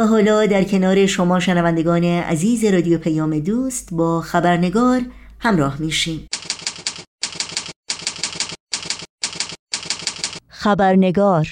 و 0.00 0.06
حالا 0.06 0.46
در 0.46 0.64
کنار 0.64 1.06
شما 1.06 1.40
شنوندگان 1.40 2.04
عزیز 2.04 2.64
رادیو 2.64 2.98
پیام 2.98 3.38
دوست 3.38 3.88
با 3.92 4.20
خبرنگار 4.20 5.00
همراه 5.38 5.76
میشیم. 5.80 6.26
خبرنگار 10.48 11.48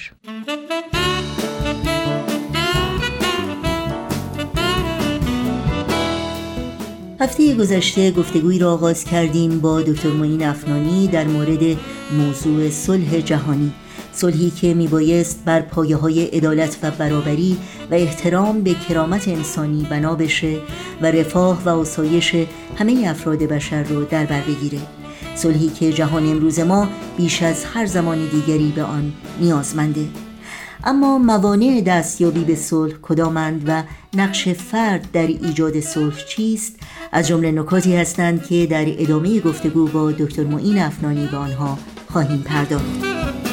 هفته 7.19 7.55
گذشته 7.55 8.11
گفتگوی 8.11 8.59
را 8.59 8.73
آغاز 8.73 9.03
کردیم 9.03 9.59
با 9.59 9.81
دکتر 9.81 10.09
معین 10.09 10.43
افنانی 10.43 11.07
در 11.07 11.27
مورد 11.27 11.77
موضوع 12.17 12.69
صلح 12.69 13.19
جهانی. 13.19 13.73
صلحی 14.19 14.49
که 14.49 14.73
میبایست 14.73 15.39
بر 15.45 15.61
پایه 15.61 15.95
های 15.95 16.25
عدالت 16.25 16.77
و 16.83 16.91
برابری 16.91 17.57
و 17.91 17.93
احترام 17.93 18.61
به 18.61 18.73
کرامت 18.73 19.27
انسانی 19.27 19.87
بنا 19.89 20.15
بشه 20.15 20.57
و 21.01 21.05
رفاه 21.05 21.63
و 21.65 21.69
آسایش 21.69 22.35
همه 22.77 23.05
افراد 23.07 23.37
بشر 23.37 23.83
رو 23.83 24.05
در 24.05 24.25
بر 24.25 24.41
بگیره. 24.41 24.79
صلحی 25.35 25.67
که 25.67 25.93
جهان 25.93 26.25
امروز 26.25 26.59
ما 26.59 26.87
بیش 27.17 27.43
از 27.43 27.65
هر 27.65 27.85
زمان 27.85 28.27
دیگری 28.27 28.73
به 28.75 28.83
آن 28.83 29.13
نیازمنده. 29.39 30.05
اما 30.83 31.17
موانع 31.17 31.81
دستیابی 31.81 32.43
به 32.43 32.55
صلح 32.55 32.93
کدامند 33.01 33.63
و 33.67 33.83
نقش 34.13 34.49
فرد 34.49 35.11
در 35.13 35.27
ایجاد 35.27 35.79
صلح 35.79 36.25
چیست؟ 36.27 36.75
از 37.11 37.27
جمله 37.27 37.51
نکاتی 37.51 37.95
هستند 37.95 38.47
که 38.47 38.65
در 38.65 38.85
ادامه 38.87 39.39
گفتگو 39.39 39.87
با 39.87 40.11
دکتر 40.11 40.43
معین 40.43 40.79
افنانی 40.79 41.27
به 41.27 41.37
آنها 41.37 41.77
خواهیم 42.09 42.41
پرداخت. 42.41 43.48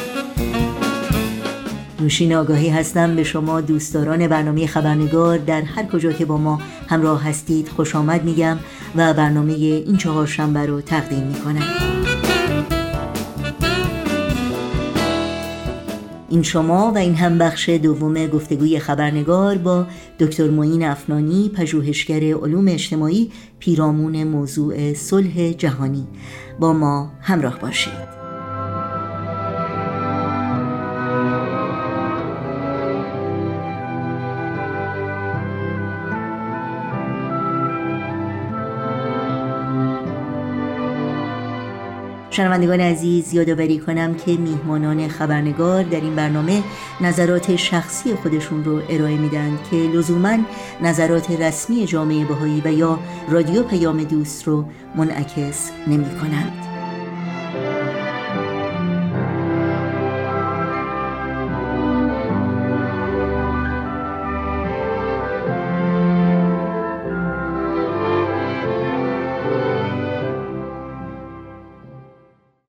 نوشین 1.99 2.35
آگاهی 2.35 2.69
هستم 2.69 3.15
به 3.15 3.23
شما 3.23 3.61
دوستداران 3.61 4.27
برنامه 4.27 4.67
خبرنگار 4.67 5.37
در 5.37 5.61
هر 5.61 5.85
کجا 5.85 6.11
که 6.11 6.25
با 6.25 6.37
ما 6.37 6.61
همراه 6.87 7.23
هستید 7.23 7.69
خوش 7.69 7.95
آمد 7.95 8.23
میگم 8.23 8.57
و 8.95 9.13
برنامه 9.13 9.53
این 9.53 9.97
چهار 9.97 10.27
شنبه 10.27 10.65
رو 10.65 10.81
تقدیم 10.81 11.23
می‌کنم. 11.23 11.63
این 16.29 16.43
شما 16.43 16.91
و 16.91 16.97
این 16.97 17.15
هم 17.15 17.37
بخش 17.37 17.69
دوم 17.69 18.27
گفتگوی 18.27 18.79
خبرنگار 18.79 19.57
با 19.57 19.87
دکتر 20.19 20.49
معین 20.49 20.83
افنانی 20.83 21.49
پژوهشگر 21.49 22.23
علوم 22.23 22.67
اجتماعی 22.67 23.31
پیرامون 23.59 24.23
موضوع 24.23 24.93
صلح 24.93 25.51
جهانی. 25.51 26.07
با 26.59 26.73
ما 26.73 27.11
همراه 27.21 27.59
باشید. 27.59 28.16
شنوندگان 42.37 42.79
عزیز 42.79 43.33
یادآوری 43.33 43.79
کنم 43.79 44.13
که 44.15 44.31
میهمانان 44.31 45.07
خبرنگار 45.07 45.83
در 45.83 46.01
این 46.01 46.15
برنامه 46.15 46.63
نظرات 47.01 47.55
شخصی 47.55 48.15
خودشون 48.15 48.63
رو 48.63 48.81
ارائه 48.89 49.17
میدن 49.17 49.59
که 49.71 49.75
لزوما 49.75 50.37
نظرات 50.81 51.31
رسمی 51.31 51.85
جامعه 51.85 52.25
بهایی 52.25 52.61
و 52.65 52.73
یا 52.73 52.99
رادیو 53.29 53.63
پیام 53.63 54.03
دوست 54.03 54.47
رو 54.47 54.65
منعکس 54.95 55.71
نمی 55.87 56.19
کنند. 56.19 56.66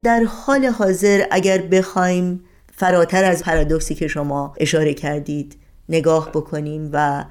در 0.09 0.25
حال 0.25 0.65
حاضر 0.65 1.25
اگر 1.31 1.59
بخوایم 1.59 2.45
فراتر 2.73 3.25
از 3.25 3.45
پرادوکسی 3.45 3.95
که 3.95 4.09
شما 4.09 4.55
اشاره 4.61 4.95
کردید 4.95 5.57
نگاه 5.89 6.31
بکنیم 6.31 6.91
و 6.93 7.25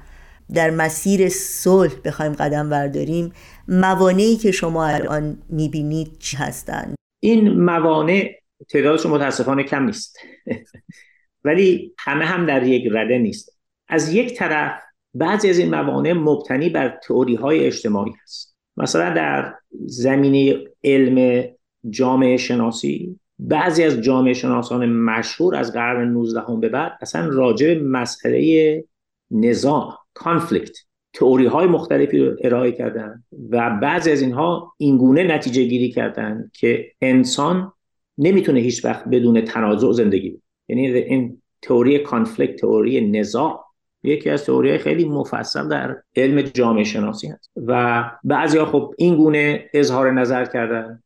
در 0.54 0.70
مسیر 0.70 1.28
صلح 1.28 1.94
بخوایم 2.04 2.32
قدم 2.32 2.70
برداریم 2.70 3.32
موانعی 3.68 4.36
که 4.36 4.50
شما 4.50 4.86
الان 4.86 5.42
می‌بینید 5.48 6.18
چی 6.18 6.36
هستند؟ 6.36 6.94
این 7.20 7.60
موانع 7.64 8.34
تعدادشون 8.70 9.12
متاسفانه 9.12 9.62
کم 9.62 9.84
نیست. 9.84 10.18
ولی 11.44 11.94
همه 11.98 12.24
هم 12.24 12.46
در 12.46 12.62
یک 12.62 12.88
رده 12.92 13.18
نیست. 13.18 13.58
از 13.88 14.14
یک 14.14 14.34
طرف 14.34 14.82
بعضی 15.14 15.50
از 15.50 15.58
این 15.58 15.70
موانع 15.70 16.12
مبتنی 16.12 16.68
بر 16.68 16.98
تئوری 17.02 17.34
های 17.34 17.66
اجتماعی 17.66 18.12
هست. 18.22 18.56
مثلا 18.76 19.14
در 19.14 19.54
زمینه 19.86 20.64
علم 20.84 21.44
جامعه 21.90 22.36
شناسی. 22.36 23.18
بعضی 23.38 23.84
از 23.84 24.00
جامعه 24.00 24.34
شناسان 24.34 24.86
مشهور 24.92 25.56
از 25.56 25.72
قرن 25.72 26.08
19 26.08 26.40
هم 26.40 26.60
به 26.60 26.68
بعد 26.68 26.92
اصلا 27.00 27.28
راجع 27.28 27.74
به 27.74 27.82
مسئله 27.82 28.84
نزاع 29.30 29.98
کانفلیکت 30.14 30.76
تئوری 31.12 31.46
های 31.46 31.66
مختلفی 31.66 32.18
رو 32.18 32.36
ارائه 32.44 32.72
کردن 32.72 33.24
و 33.50 33.78
بعضی 33.82 34.10
از 34.12 34.22
اینها 34.22 34.72
اینگونه 34.78 35.22
نتیجه 35.22 35.64
گیری 35.64 35.90
کردن 35.90 36.50
که 36.52 36.92
انسان 37.00 37.72
نمی‌تونه 38.18 38.60
هیچ 38.60 38.84
وقت 38.84 39.08
بدون 39.08 39.40
تنازع 39.40 39.92
زندگی 39.92 40.40
یعنی 40.68 40.86
این 40.86 41.42
تئوری 41.62 41.98
کانفلیکت 41.98 42.56
تئوری 42.56 43.10
نزاع 43.10 43.64
یکی 44.02 44.30
از 44.30 44.44
تئوری 44.44 44.78
خیلی 44.78 45.04
مفصل 45.04 45.68
در 45.68 45.96
علم 46.16 46.40
جامعه 46.42 46.84
شناسی 46.84 47.28
هست. 47.28 47.50
و 47.66 48.04
بعضی 48.24 48.58
ها 48.58 48.64
خب 48.64 48.94
این 48.98 49.16
گونه 49.16 49.70
اظهار 49.74 50.12
نظر 50.12 50.44
کردن 50.44 51.02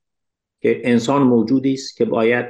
که 0.62 0.80
انسان 0.84 1.22
موجودی 1.22 1.72
است 1.72 1.96
که 1.96 2.04
باید 2.04 2.46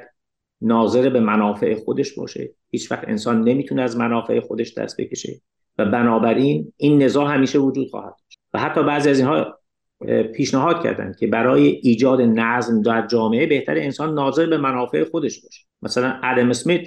ناظر 0.61 1.11
به 1.11 1.21
منافع 1.21 1.75
خودش 1.75 2.15
باشه. 2.15 2.51
هیچ 2.71 2.93
وقت 2.93 3.09
انسان 3.09 3.49
نمی‌تونه 3.49 3.83
از 3.83 3.97
منافع 3.97 4.41
خودش 4.41 4.79
دست 4.79 5.01
بکشه 5.01 5.41
و 5.79 5.85
بنابراین 5.85 6.73
این 6.77 7.03
نزاع 7.03 7.35
همیشه 7.35 7.59
وجود 7.59 7.89
خواهد 7.91 8.15
و 8.55 8.59
حتی 8.59 8.83
بعضی 8.83 9.11
از 9.11 9.19
اینها 9.19 9.59
پیشنهاد 10.35 10.83
کردند 10.83 11.17
که 11.17 11.27
برای 11.27 11.67
ایجاد 11.67 12.21
نظم 12.21 12.83
در 12.83 13.07
جامعه 13.07 13.47
بهتر 13.47 13.77
انسان 13.77 14.15
ناظر 14.15 14.47
به 14.47 14.57
منافع 14.57 15.05
خودش 15.05 15.43
باشه. 15.43 15.67
مثلا 15.83 16.21
ادم 16.23 16.51
اسمیت 16.51 16.83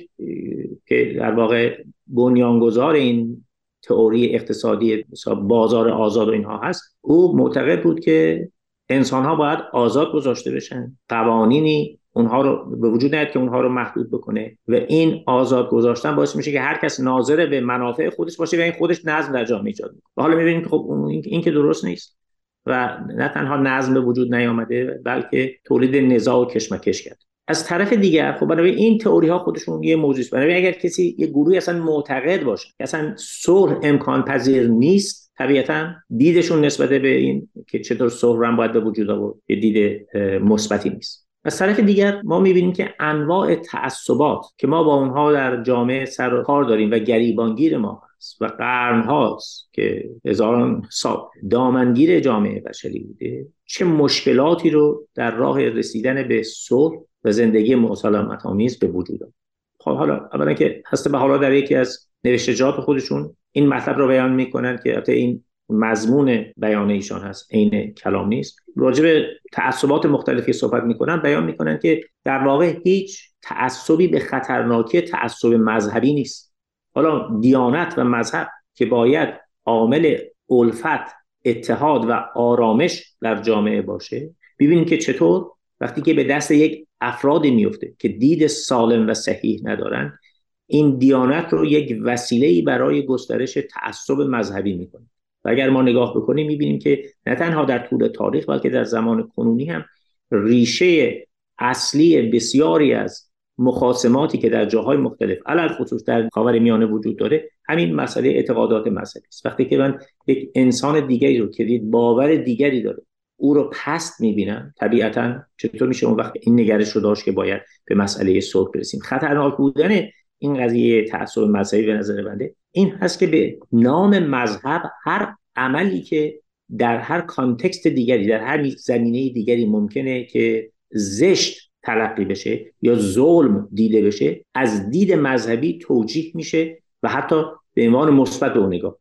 که 0.88 1.16
در 1.20 1.32
واقع 1.32 1.84
بنیانگذار 2.08 2.94
این 2.94 3.46
تئوری 3.84 4.36
اقتصادی 4.36 5.06
بازار 5.42 5.90
آزاد 5.90 6.28
و 6.28 6.32
اینها 6.32 6.58
هست 6.58 6.98
او 7.02 7.38
معتقد 7.38 7.84
بود 7.84 8.00
که 8.00 8.50
انسان 8.90 9.26
ها 9.26 9.36
باید 9.36 9.60
آزاد 9.74 10.12
گذاشته 10.12 10.52
بشن. 10.52 10.98
قوانینی 11.10 12.00
اونها 12.14 12.42
رو 12.42 12.76
به 12.76 12.90
وجود 12.90 13.16
نیاد 13.16 13.32
که 13.32 13.40
اونها 13.40 13.62
رو 13.62 13.70
محدود 13.70 14.12
بکنه. 14.12 14.58
و 14.68 14.74
این 14.74 15.24
آزاد 15.28 15.70
گذاشتن 15.70 16.16
باعث 16.16 16.36
میشه 16.36 16.52
که 16.52 16.62
هر 16.62 16.78
کس 16.78 17.00
ناظر 17.00 17.46
به 17.46 17.62
منافع 17.62 18.10
خودش 18.10 18.38
باشه 18.38 18.58
و 18.58 18.62
این 18.62 18.72
خودش 18.72 19.06
نظم 19.06 19.34
در 19.34 19.46
جامعه 19.46 19.68
ایجاد 19.68 19.92
می‌کنه. 19.96 20.26
حالا 20.26 20.36
می‌بینیم 20.36 20.62
که 20.62 20.70
خب 20.70 21.10
این 21.24 21.42
که 21.42 21.52
درست 21.52 21.86
نیست. 21.86 22.18
و 22.66 22.98
نه 23.08 23.30
تنها 23.30 23.58
نظم 23.58 23.94
به 23.94 24.00
وجود 24.00 24.36
نیامده 24.36 25.00
بلکه 25.06 25.56
تولید 25.66 26.14
نزاع 26.14 26.42
و 26.42 26.46
کشمکش 26.46 27.02
کرد. 27.02 27.18
از 27.48 27.66
طرف 27.68 27.94
دیگر 27.94 28.38
خب 28.40 28.46
برای 28.46 28.72
این 28.72 28.98
تئوری 28.98 29.28
ها 29.28 29.40
خودشون 29.40 29.84
یه 29.84 29.96
موضوع 29.96 30.20
است. 30.20 30.32
برای 30.32 30.56
اگر 30.56 30.72
کسی 30.72 31.16
یه 31.20 31.28
گروهی 31.28 31.58
اصلا 31.58 31.84
معتقد 31.84 32.44
باشه 32.44 32.68
که 32.78 32.84
اصلا 32.84 33.14
صلح 33.18 33.80
امکان 33.84 34.26
پذیر 34.26 34.68
نیست 34.68 35.25
طبیعتا 35.38 35.94
دیدشون 36.18 36.66
نسبت 36.66 36.90
به 36.90 37.08
این 37.08 37.50
که 37.68 37.80
چطور 37.80 38.10
صحرم 38.10 38.56
باید 38.56 38.74
به 38.74 38.80
وجود 38.80 39.10
آورد 39.10 39.36
یه 39.48 39.60
دید 39.60 40.08
مثبتی 40.42 40.90
نیست. 40.90 41.26
از 41.44 41.60
طرف 41.60 41.80
دیگر 41.80 42.22
ما 42.24 42.40
می‌بینیم 42.40 42.74
که 42.74 42.94
انواع 43.00 43.56
تعصبات 43.56 44.46
که 44.58 44.68
ما 44.68 44.84
با 44.84 44.96
اونها 44.96 45.32
در 45.32 45.64
جامعه 45.64 46.06
سر 46.06 46.34
و 46.34 46.44
کار 46.44 46.64
داریم 46.64 46.92
و 46.92 47.00
گریبانگیر 47.00 47.78
ما 47.78 48.02
هست 48.18 48.42
و 48.42 48.46
قرن 48.46 49.02
هاست 49.02 49.70
که 49.74 50.10
هزاران 50.26 50.82
سال 50.92 51.18
دامنگیر 51.50 52.20
جامعه 52.20 52.62
بشری 52.62 53.00
بوده 53.00 53.48
چه 53.66 53.86
مشکلاتی 53.86 54.70
رو 54.70 55.08
در 55.16 55.36
راه 55.36 55.62
رسیدن 55.62 56.28
به 56.28 56.44
صلح 56.44 57.00
و 57.24 57.32
زندگی 57.32 57.76
مسالمت 57.76 58.46
آمیز 58.46 58.80
به 58.80 58.88
وجود 58.88 59.24
آورد. 59.24 59.34
خب 59.80 59.98
حالا 59.98 60.30
اولا 60.34 60.54
که 60.54 60.84
هسته 60.88 61.10
به 61.10 61.18
حالا 61.18 61.38
در 61.38 61.54
یکی 61.54 61.76
از 61.76 62.08
نوشتجات 62.24 62.76
خودشون 62.76 63.36
این 63.56 63.68
مطلب 63.68 63.98
رو 63.98 64.08
بیان 64.08 64.34
می‌کنن 64.34 64.80
که 64.84 64.94
حتی 64.94 65.12
این 65.12 65.44
مضمون 65.70 66.46
بیان 66.58 66.90
ایشان 66.90 67.22
هست 67.22 67.54
عین 67.54 67.94
کلام 67.94 68.28
نیست. 68.28 68.60
راجع 68.76 69.04
به 69.04 69.28
تعصبات 69.52 70.06
مختلفی 70.06 70.54
صحبت 70.54 70.84
می‌کنن 70.84 71.18
بیان 71.18 71.44
می‌کنن 71.44 71.80
که 71.80 72.02
در 72.24 72.44
واقع 72.44 72.78
هیچ 72.84 73.30
تعصبی 73.42 74.08
به 74.08 74.20
خطرناکی 74.20 75.02
تعصب 75.02 75.54
مذهبی 75.54 76.14
نیست. 76.14 76.54
حالا 76.96 77.40
دیانت 77.42 77.94
و 77.98 78.04
مذهب 78.04 78.48
که 78.74 78.86
باید 78.86 79.30
عامل 79.66 80.18
الفت 80.50 81.16
اتحاد 81.46 82.10
و 82.10 82.26
آرامش 82.36 83.04
در 83.22 83.42
جامعه 83.42 83.82
باشه 83.82 84.30
ببینیم 84.60 84.86
که 84.86 84.98
چطور 84.98 85.52
وقتی 85.80 86.02
که 86.02 86.14
به 86.14 86.24
دست 86.24 86.52
یک 86.52 86.88
افرادی 87.02 87.52
میفته 87.52 87.94
که 88.00 88.08
دید 88.08 88.48
سالم 88.48 89.08
و 89.08 89.14
صحیح 89.14 89.62
ندارن 89.64 90.20
این 90.68 90.98
دیانت 90.98 91.54
رو 91.54 91.66
یک 91.66 92.00
وسیله 92.04 92.62
برای 92.62 93.06
گسترش 93.06 93.58
تعصب 93.72 94.22
مذهبی 94.22 94.74
می‌کنه. 94.74 95.06
و 95.46 95.50
اگر 95.50 95.70
ما 95.70 95.82
نگاه 95.82 96.18
بکنیم 96.18 96.48
می‌بینیم 96.48 96.80
که 96.80 97.04
نه 97.28 97.36
تنها 97.36 97.66
در 97.66 97.88
طول 97.88 98.08
تاریخ 98.08 98.50
بلکه 98.50 98.70
در 98.70 98.84
زمان 98.84 99.28
کنونی 99.36 99.66
هم 99.66 99.86
ریشه 100.32 101.28
اصلی 101.58 102.22
بسیاری 102.22 102.94
از 102.94 103.30
مخاسماتی 103.58 104.38
که 104.38 104.50
در 104.50 104.66
جاهای 104.66 104.98
مختلف 104.98 105.38
علل 105.46 105.68
خصوص 105.68 106.04
در 106.04 106.30
خاور 106.34 106.60
میانه 106.60 106.86
وجود 106.86 107.18
داره 107.18 107.50
همین 107.68 107.96
مسئله 107.96 108.30
اعتقادات 108.30 108.88
مذهبی 108.88 109.28
است. 109.28 109.46
وقتی 109.46 109.66
که 109.66 109.78
من 109.78 110.00
یک 110.28 110.50
انسان 110.56 111.08
دیگری 111.08 111.38
رو 111.38 111.50
که 111.50 111.82
باور 111.84 112.36
دیگری 112.36 112.82
داره 112.82 113.04
او 113.38 113.54
رو 113.54 113.72
پست 113.74 114.22
می‌بینم 114.22 114.74
طبیعتا 114.78 115.36
چطور 115.58 115.88
میشه 115.88 116.08
اون 116.08 116.16
وقت 116.16 116.34
این 116.42 116.60
نگرش 116.60 116.90
رو 116.90 117.02
داشت 117.02 117.26
که 117.26 117.32
باید 117.32 117.62
به 117.86 117.96
مسئله 117.96 118.40
صلح 118.40 118.70
برسیم؟ 118.74 119.00
خطرناک 119.00 119.58
بودن 119.58 120.02
این 120.40 120.64
قضیه 120.64 121.06
تعصب 121.06 121.42
مذهبی 121.42 121.86
به 121.86 121.94
نظر 121.94 122.24
بنده 122.24 122.56
این 122.72 122.90
هست 122.90 123.20
که 123.20 123.28
به 123.28 123.58
نام 123.72 124.20
مذهب 124.20 124.92
هر 125.04 125.36
عملی 125.56 126.02
که 126.02 126.40
در 126.78 126.98
هر 126.98 127.22
کانتکست 127.22 127.88
دیگری 127.88 128.28
در 128.28 128.40
هر 128.40 128.70
زمینه 128.70 129.30
دیگری 129.30 129.66
ممکنه 129.66 130.26
که 130.26 130.72
زشت 130.92 131.72
تلقی 131.84 132.26
بشه 132.26 132.74
یا 132.82 132.96
ظلم 132.96 133.70
دیده 133.74 134.02
بشه 134.02 134.46
از 134.54 134.90
دید 134.90 135.14
مذهبی 135.14 135.78
توجیه 135.78 136.32
میشه 136.34 136.78
و 137.04 137.10
حتی 137.10 137.44
به 137.74 137.88
عنوان 137.88 138.14
مثبت 138.14 138.54
به 138.54 138.66
نگاه 138.66 138.98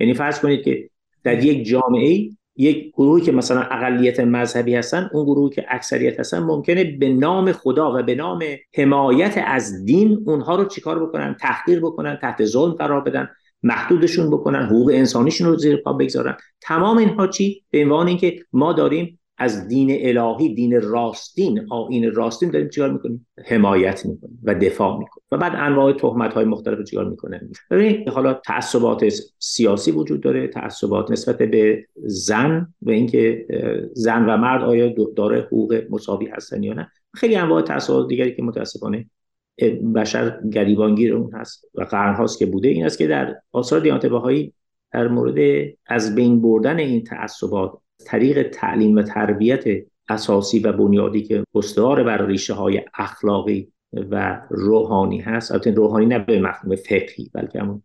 یعنی 0.00 0.14
فرض 0.14 0.40
کنید 0.40 0.64
که 0.64 0.90
در 1.24 1.44
یک 1.44 1.66
جامعه 1.66 2.30
یک 2.58 2.92
گروهی 2.92 3.24
که 3.24 3.32
مثلا 3.32 3.60
اقلیت 3.60 4.20
مذهبی 4.20 4.74
هستن 4.74 5.10
اون 5.12 5.24
گروهی 5.24 5.54
که 5.54 5.66
اکثریت 5.68 6.20
هستن 6.20 6.38
ممکنه 6.38 6.84
به 6.84 7.08
نام 7.08 7.52
خدا 7.52 7.98
و 7.98 8.02
به 8.02 8.14
نام 8.14 8.42
حمایت 8.76 9.44
از 9.46 9.84
دین 9.84 10.24
اونها 10.26 10.56
رو 10.56 10.64
چیکار 10.64 11.06
بکنن؟ 11.06 11.36
تحقیر 11.40 11.80
بکنن 11.80 12.18
تحت 12.22 12.44
ظلم 12.44 12.72
قرار 12.72 13.00
بدن 13.00 13.28
محدودشون 13.62 14.30
بکنن 14.30 14.66
حقوق 14.66 14.90
انسانیشون 14.94 15.48
رو 15.48 15.58
زیر 15.58 15.76
پا 15.76 15.92
بگذارن. 15.92 16.36
تمام 16.60 16.98
اینها 16.98 17.26
چی؟ 17.26 17.64
به 17.70 17.82
عنوان 17.82 18.08
اینکه 18.08 18.40
ما 18.52 18.72
داریم 18.72 19.17
از 19.38 19.68
دین 19.68 20.18
الهی 20.18 20.54
دین 20.54 20.82
راستین 20.82 21.66
آین 21.70 22.14
راستین 22.14 22.50
داریم 22.50 22.68
چیکار 22.68 22.92
می‌کنیم؟ 22.92 23.26
حمایت 23.46 24.06
می‌کنیم 24.06 24.38
و 24.42 24.54
دفاع 24.54 24.98
می‌کنیم. 24.98 25.24
و 25.32 25.36
بعد 25.36 25.52
انواع 25.56 25.92
تهمت 25.92 26.34
های 26.34 26.44
مختلف 26.44 26.84
چیکار 26.84 27.08
می‌کنن 27.08 27.50
ببینید 27.70 28.08
حالا 28.08 28.34
تعصبات 28.34 29.12
سیاسی 29.38 29.90
وجود 29.90 30.20
داره 30.20 30.48
تعصبات 30.48 31.10
نسبت 31.10 31.38
به 31.38 31.86
زن 31.96 32.74
و 32.82 32.90
اینکه 32.90 33.46
زن 33.92 34.24
و 34.24 34.36
مرد 34.36 34.62
آیا 34.62 34.94
داره 35.16 35.40
حقوق 35.40 35.82
مساوی 35.90 36.26
هستن 36.26 36.62
یا 36.62 36.74
نه؟ 36.74 36.90
خیلی 37.14 37.36
انواع 37.36 37.62
تعصبات 37.62 38.08
دیگری 38.08 38.34
که 38.34 38.42
متاسفانه 38.42 39.06
بشر 39.94 40.40
گریبانگیر 40.52 41.14
اون 41.14 41.30
هست 41.34 41.64
و 41.74 41.82
قرنهاست 41.82 42.38
که 42.38 42.46
بوده. 42.46 42.68
این 42.68 42.84
است 42.84 42.98
که 42.98 43.06
در 43.06 43.36
آثار 43.52 43.80
دیانت 43.80 44.06
بهایی 44.06 44.52
در 44.92 45.08
مورد 45.08 45.68
از 45.86 46.14
بین 46.14 46.42
بردن 46.42 46.78
این 46.78 47.04
تعصبات 47.04 47.72
طریق 48.04 48.50
تعلیم 48.50 48.96
و 48.96 49.02
تربیت 49.02 49.64
اساسی 50.08 50.58
و 50.58 50.72
بنیادی 50.72 51.22
که 51.22 51.44
استوار 51.54 52.02
بر 52.02 52.26
ریشه 52.26 52.54
های 52.54 52.84
اخلاقی 52.94 53.72
و 54.10 54.40
روحانی 54.50 55.20
هست. 55.20 55.52
البته 55.52 55.70
روحانی 55.70 56.06
نه 56.06 56.18
به 56.18 56.40
مفهوم 56.40 56.76
فقهی 56.76 57.30
بلکه 57.34 57.60
همون 57.60 57.82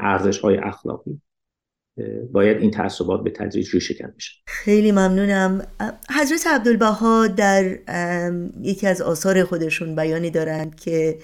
ارزش 0.00 0.38
های 0.38 0.56
اخلاقی. 0.56 1.20
باید 2.32 2.56
این 2.56 2.70
تعصبات 2.70 3.22
به 3.24 3.30
تدریج 3.30 3.74
ریشه 3.74 3.94
کن 3.94 4.12
بشه. 4.16 4.32
خیلی 4.46 4.92
ممنونم. 4.92 5.66
حضرت 6.20 6.46
عبدالبها 6.46 7.26
در 7.26 7.78
یکی 8.60 8.86
از 8.86 9.02
آثار 9.02 9.44
خودشون 9.44 9.96
بیانی 9.96 10.30
دارند 10.30 10.80
که 10.80 11.18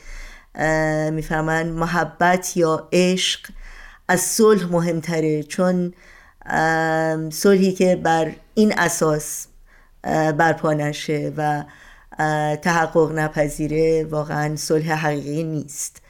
می‌فهمن 1.12 1.68
محبت 1.68 2.56
یا 2.56 2.88
عشق 2.92 3.40
از 4.08 4.20
صلح 4.20 4.72
مهمتره. 4.72 5.42
چون 5.42 5.92
صلحی 7.30 7.72
که 7.72 7.96
بر 7.96 8.32
این 8.54 8.72
اساس 8.78 9.46
برپا 10.38 10.72
نشه 10.72 11.32
و 11.36 11.64
تحقق 12.56 13.12
نپذیره 13.12 14.06
واقعا 14.10 14.56
صلح 14.56 14.92
حقیقی 14.92 15.44
نیست 15.44 16.02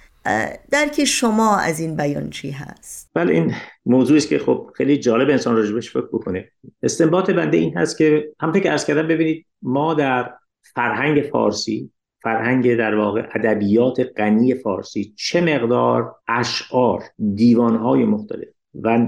درک 0.71 1.05
شما 1.05 1.57
از 1.57 1.81
این 1.81 1.97
بیان 1.97 2.31
چی 2.31 2.51
هست؟ 2.51 3.11
بله 3.15 3.33
این 3.33 3.55
موضوعی 3.87 4.19
است 4.19 4.29
که 4.29 4.39
خب 4.39 4.71
خیلی 4.75 4.97
جالب 4.97 5.31
انسان 5.31 5.57
راجبش 5.57 5.91
فکر 5.91 6.07
بکنه 6.13 6.49
استنباط 6.83 7.31
بنده 7.31 7.57
این 7.57 7.79
هست 7.79 7.99
که 7.99 8.29
همونطور 8.41 8.63
که 8.63 8.71
عرض 8.71 8.85
کردم 8.85 9.09
ببینید 9.09 9.47
ما 9.63 9.95
در 9.95 10.33
فرهنگ 10.75 11.23
فارسی 11.33 11.91
فرهنگ 12.23 12.77
در 12.77 12.95
واقع 12.95 13.29
ادبیات 13.35 14.01
غنی 14.17 14.55
فارسی 14.55 15.15
چه 15.17 15.41
مقدار 15.41 16.15
اشعار 16.29 17.03
دیوانهای 17.35 18.05
مختلف 18.05 18.49
و 18.83 19.07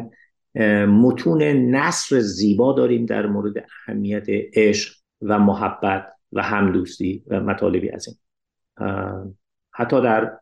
متون 0.87 1.43
نصر 1.43 2.21
زیبا 2.21 2.73
داریم 2.73 3.07
در 3.07 3.27
مورد 3.27 3.55
اهمیت 3.89 4.27
عشق 4.55 4.95
و 5.23 5.39
محبت 5.39 6.07
و 6.33 6.43
همدوستی 6.43 7.23
و 7.27 7.41
مطالبی 7.41 7.91
از 7.91 8.09
این. 8.09 8.17
حتی 9.73 10.03
در 10.03 10.33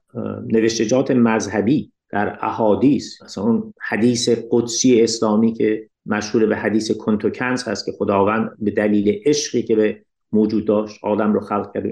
نوشتجات 0.47 1.11
مذهبی 1.11 1.93
در 2.09 2.39
احادیث 2.41 3.23
مثلا 3.23 3.45
اون 3.45 3.75
حدیث 3.81 4.29
قدسی 4.51 5.03
اسلامی 5.03 5.53
که 5.53 5.89
مشهور 6.07 6.47
به 6.47 6.57
حدیث 6.57 6.91
کنتوکنز 6.91 7.69
هست 7.69 7.87
که 7.87 7.93
خداوند 7.93 8.51
به 8.59 8.71
دلیل 8.71 9.23
عشقی 9.27 9.63
که 9.63 9.77
به 9.77 10.03
موجود 10.33 10.65
داشت 10.65 11.05
آدم 11.05 11.33
رو 11.33 11.41
خلق 11.41 11.75
کرد 11.75 11.87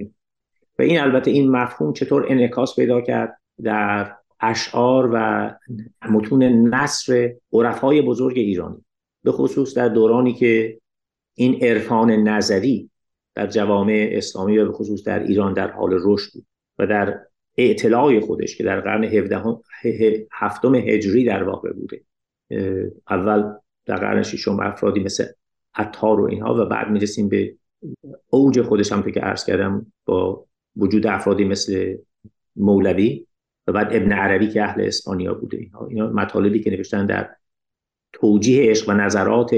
و 0.78 0.82
این 0.82 1.00
البته 1.00 1.30
این 1.30 1.50
مفهوم 1.50 1.92
چطور 1.92 2.26
انعکاس 2.28 2.76
پیدا 2.76 3.00
کرد 3.00 3.40
در 3.62 4.16
اشعار 4.40 5.10
و 5.12 5.50
متون 6.10 6.42
نصر 6.42 7.34
عرفای 7.52 8.02
بزرگ 8.02 8.38
ایرانی 8.38 8.84
به 9.24 9.32
خصوص 9.32 9.76
در 9.76 9.88
دورانی 9.88 10.32
که 10.32 10.80
این 11.34 11.64
عرفان 11.64 12.10
نظری 12.10 12.90
در 13.34 13.46
جوامع 13.46 14.08
اسلامی 14.12 14.58
و 14.58 14.66
به 14.66 14.72
خصوص 14.72 15.04
در 15.04 15.22
ایران 15.22 15.52
در 15.52 15.70
حال 15.70 15.98
رشد 16.02 16.32
بود 16.32 16.46
و 16.78 16.86
در 16.86 17.20
اعتلاع 17.56 18.20
خودش 18.20 18.56
که 18.56 18.64
در 18.64 18.80
قرن 18.80 19.04
هفتم 20.32 20.74
هجری 20.74 21.24
در 21.24 21.42
واقع 21.42 21.72
بوده. 21.72 22.00
اول 23.10 23.52
در 23.86 23.96
قرن 23.96 24.22
ششم 24.22 24.60
افرادی 24.60 25.00
مثل 25.00 25.26
عطار 25.74 26.20
و 26.20 26.24
اینها 26.24 26.54
و 26.54 26.68
بعد 26.68 26.90
می‌رسیم 26.90 27.28
به 27.28 27.54
اوج 28.30 28.62
خودش 28.62 28.92
هم 28.92 29.02
که 29.02 29.20
عرض 29.20 29.44
کردم 29.44 29.86
با 30.04 30.46
وجود 30.76 31.06
افرادی 31.06 31.44
مثل 31.44 31.96
مولوی 32.56 33.26
و 33.66 33.72
بعد 33.72 33.88
ابن 33.90 34.12
عربی 34.12 34.48
که 34.48 34.62
اهل 34.62 34.80
اسپانیا 34.80 35.34
بوده 35.34 35.56
اینها 35.56 35.86
اینا 35.86 36.10
مطالبی 36.10 36.60
که 36.60 36.70
نوشتن 36.70 37.06
در 37.06 37.30
توجیه 38.12 38.70
عشق 38.70 38.88
و 38.88 38.92
نظرات 38.92 39.50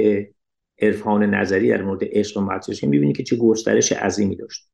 عرفان 0.78 1.34
نظری 1.34 1.68
در 1.68 1.82
مورد 1.82 2.00
عشق 2.02 2.36
و 2.36 2.40
محبت 2.40 2.84
می‌بینید 2.84 3.16
که 3.16 3.22
چه 3.22 3.36
گسترش 3.36 3.92
عظیمی 3.92 4.36
داشت. 4.36 4.68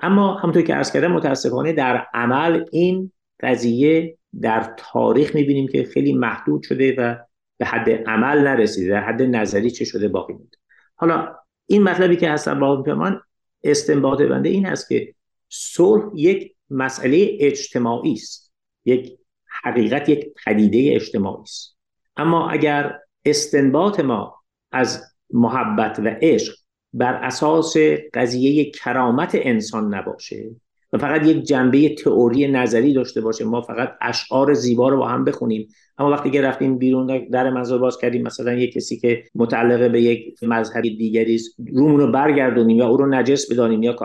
اما 0.00 0.34
همونطور 0.34 0.62
که 0.62 0.74
عرض 0.74 0.92
کردم 0.92 1.12
متاسفانه 1.12 1.72
در 1.72 2.06
عمل 2.14 2.64
این 2.72 3.12
قضیه 3.40 4.18
در 4.40 4.74
تاریخ 4.76 5.34
می‌بینیم 5.34 5.68
که 5.68 5.84
خیلی 5.84 6.12
محدود 6.12 6.62
شده 6.62 6.94
و 6.98 7.16
به 7.58 7.66
حد 7.66 7.90
عمل 7.90 8.38
نرسیده. 8.38 8.90
در 8.90 9.00
حد 9.00 9.22
نظری 9.22 9.70
چه 9.70 9.84
شده 9.84 10.08
باقی 10.08 10.32
مونده. 10.32 10.56
حالا 10.94 11.36
این 11.66 11.82
مطلبی 11.82 12.16
که 12.16 12.30
هستن 12.30 12.60
با 12.60 12.82
پیمان 12.82 13.20
استنباط 13.64 14.22
بنده 14.22 14.48
این 14.48 14.66
هست 14.66 14.88
که 14.88 15.14
صلح 15.48 16.04
یک 16.14 16.54
مسئله 16.70 17.36
اجتماعی 17.40 18.12
است. 18.12 18.43
یک 18.84 19.18
حقیقت 19.62 20.08
یک 20.08 20.26
پدیده 20.44 20.94
اجتماعی 20.94 21.42
است. 21.42 21.76
اما 22.16 22.50
اگر 22.50 22.98
استنباط 23.24 24.00
ما 24.00 24.34
از 24.72 25.02
محبت 25.30 25.98
و 25.98 26.16
عشق 26.22 26.54
بر 26.92 27.14
اساس 27.14 27.76
قضیه 28.14 28.70
کرامت 28.70 29.30
انسان 29.34 29.94
نباشه 29.94 30.50
و 30.92 30.98
فقط 30.98 31.26
یک 31.26 31.44
جنبه 31.44 31.94
تئوری 31.94 32.48
نظری 32.48 32.92
داشته 32.92 33.20
باشه 33.20 33.44
ما 33.44 33.60
فقط 33.60 33.92
اشعار 34.00 34.54
زیبا 34.54 34.88
رو 34.88 34.96
با 34.96 35.08
هم 35.08 35.24
بخونیم. 35.24 35.68
اما 35.98 36.10
وقتی 36.10 36.30
که 36.30 36.42
رفتیم 36.42 36.78
بیرون 36.78 37.28
در 37.28 37.50
منظور 37.50 37.78
باز 37.78 37.98
کردیم 37.98 38.22
مثلا 38.22 38.52
یک 38.52 38.72
کسی 38.72 38.96
که 38.96 39.24
متعلق 39.34 39.92
به 39.92 40.02
یک 40.02 40.42
مذهبی 40.42 40.96
دیگری 40.96 41.34
است 41.34 41.54
رومون 41.72 42.00
رو 42.00 42.12
برگردونیم 42.12 42.76
یا 42.76 42.88
او 42.88 42.96
رو 42.96 43.06
نجس 43.06 43.52
بدانیم 43.52 43.82
یا 43.82 43.96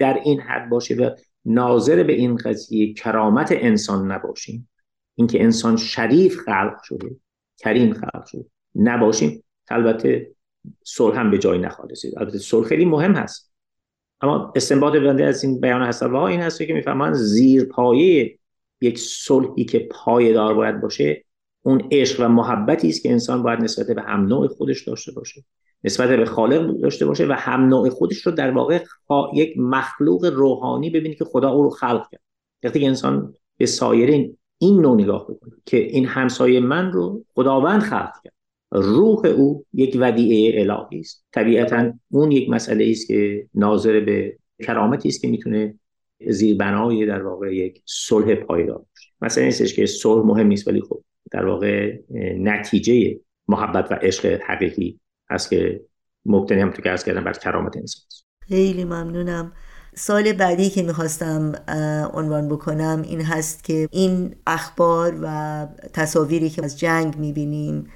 در 0.00 0.20
این 0.24 0.40
حد 0.40 0.68
باشه 0.68 0.94
و 0.94 1.10
ناظر 1.44 2.02
به 2.02 2.12
این 2.12 2.36
قضیه 2.36 2.94
کرامت 2.94 3.48
انسان 3.52 4.12
نباشیم. 4.12 4.68
اینکه 5.14 5.42
انسان 5.42 5.76
شریف 5.76 6.36
خلق 6.36 6.82
شده 6.82 7.16
کریم 7.58 7.92
خلق 7.92 8.26
شده. 8.26 8.44
نباشیم. 8.74 9.44
البته 9.68 10.34
صلح 10.84 11.18
هم 11.18 11.30
به 11.30 11.38
جای 11.38 11.58
نخواهد 11.58 11.90
رسید. 11.90 12.18
البته 12.18 12.38
صلح 12.38 12.66
خیلی 12.66 12.84
مهم 12.84 13.12
هست. 13.12 13.52
اما 14.20 14.52
استنباط 14.56 14.92
بنده 14.96 15.24
از 15.24 15.44
این 15.44 15.60
بیان 15.60 15.82
حسب 15.82 16.12
ها 16.12 16.28
این 16.28 16.40
هست 16.40 16.62
که 16.62 16.74
می‌فهمن 16.74 17.12
زیر 17.12 17.64
پایه 17.64 18.38
یک 18.80 18.98
صلحی 18.98 19.64
که 19.64 19.88
پایدار 19.90 20.54
باید 20.54 20.80
باشه 20.80 21.24
اون 21.62 21.88
عشق 21.92 22.20
و 22.20 22.28
محبتی 22.28 22.88
است 22.88 23.02
که 23.02 23.10
انسان 23.10 23.42
باید 23.42 23.60
نسبت 23.60 23.86
به 23.86 24.02
هم 24.02 24.26
نوع 24.26 24.48
خودش 24.48 24.88
داشته 24.88 25.12
باشه. 25.12 25.44
نسبت 25.84 26.08
به 26.08 26.24
خالق 26.24 26.80
داشته 26.80 27.06
باشه 27.06 27.26
و 27.26 27.32
هم 27.32 27.60
نوع 27.60 27.88
خودش 27.88 28.26
رو 28.26 28.32
در 28.32 28.50
واقع 28.50 28.84
یک 29.34 29.54
مخلوق 29.58 30.24
روحانی 30.24 30.90
ببینید 30.90 31.18
که 31.18 31.24
خدا 31.24 31.50
او 31.50 31.62
رو 31.62 31.70
خلق 31.70 32.08
کرد. 32.10 32.20
وقتی 32.62 32.80
که 32.80 32.86
انسان 32.86 33.34
به 33.56 33.66
سایرین 33.66 34.36
این 34.58 34.80
نوع 34.80 35.00
نگاه 35.00 35.24
بکنیم 35.24 35.62
که 35.66 35.76
این 35.76 36.06
همسایه 36.06 36.60
من 36.60 36.92
رو 36.92 37.24
خداوند 37.34 37.80
خلق 37.80 38.12
کرد. 38.24 38.34
روح 38.72 39.26
او 39.26 39.64
یک 39.72 39.96
ودیعه 40.00 40.60
الهی 40.60 41.00
است. 41.00 41.24
طبیعتا 41.32 41.92
اون 42.10 42.32
یک 42.32 42.50
مسئله 42.50 42.90
است 42.90 43.08
که 43.08 43.46
ناظر 43.54 44.00
به 44.00 44.38
کرامتی 44.62 45.08
است 45.08 45.22
که 45.22 45.28
می‌تونه 45.28 45.74
زیربنای 46.28 47.06
در 47.06 47.22
واقع 47.22 47.54
یک 47.54 47.82
صلح 47.84 48.34
پایدار 48.34 48.78
باشه. 48.78 49.10
مثلا 49.20 49.44
نیستش 49.44 49.74
که 49.74 49.86
صلح 49.86 50.26
مهم 50.26 50.46
نیست 50.46 50.68
ولی 50.68 50.80
خب 50.80 51.04
در 51.30 51.46
واقع 51.46 51.98
نتیجه 52.38 53.20
محبت 53.48 53.92
و 53.92 53.94
عشق 53.94 54.40
حقیقی 54.46 55.00
هست 55.30 55.50
که 55.50 55.80
مبتنی 56.26 56.60
هم 56.60 56.70
تو 56.70 56.82
که 56.82 56.96
کردم 56.96 57.24
بر 57.24 57.32
کرامت 57.32 57.76
انسان 57.76 58.02
خیلی 58.48 58.84
ممنونم. 58.84 59.52
سال 59.96 60.32
بعدی 60.32 60.70
که 60.70 60.82
می‌خواستم 60.82 61.52
عنوان 62.12 62.48
بکنم 62.48 63.02
این 63.04 63.20
هست 63.20 63.64
که 63.64 63.88
این 63.90 64.36
اخبار 64.46 65.18
و 65.22 65.66
تصاویری 65.92 66.50
که 66.50 66.64
از 66.64 66.78
جنگ 66.78 67.16
می‌بینیم 67.16 67.90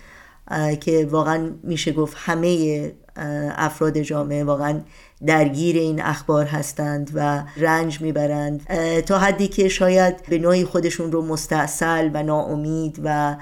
که 0.80 1.08
واقعا 1.10 1.50
میشه 1.62 1.92
گفت 1.92 2.16
همه 2.18 2.92
افراد 3.56 3.98
جامعه 3.98 4.44
واقعا 4.44 4.80
درگیر 5.26 5.76
این 5.76 6.02
اخبار 6.02 6.44
هستند 6.44 7.10
و 7.14 7.44
رنج 7.56 8.00
می‌برند. 8.00 8.66
تا 9.00 9.18
حدی 9.18 9.48
که 9.48 9.68
شاید 9.68 10.26
به 10.28 10.38
نوعی 10.38 10.64
خودشون 10.64 11.12
رو 11.12 11.22
مستاصل 11.22 12.10
و 12.14 12.22
ناامید 12.22 13.00
و 13.04 13.36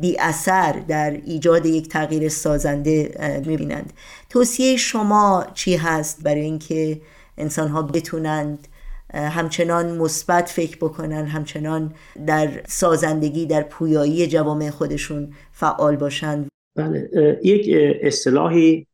بی 0.00 0.16
اثر 0.18 0.72
در 0.72 1.10
ایجاد 1.10 1.66
یک 1.66 1.88
تغییر 1.88 2.28
سازنده 2.28 3.42
می‌بینند. 3.46 3.92
توصیه 4.28 4.76
شما 4.76 5.46
چی 5.54 5.76
هست 5.76 6.22
برای 6.22 6.40
اینکه 6.40 7.00
انسان 7.38 7.68
ها 7.68 7.82
بتونند 7.82 8.68
همچنان 9.14 9.96
مثبت 9.96 10.48
فکر 10.48 10.76
بکنن 10.76 11.26
همچنان 11.26 11.94
در 12.26 12.62
سازندگی 12.68 13.46
در 13.46 13.62
پویایی 13.62 14.26
جوامع 14.26 14.70
خودشون 14.70 15.32
فعال 15.52 15.96
باشند؟ 15.96 16.48
بله 16.76 17.10
یک 17.42 17.76
اصطلاحی 18.02 18.86